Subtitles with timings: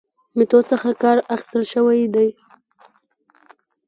[0.35, 2.27] میتود څخه کار اخستل شوی دی.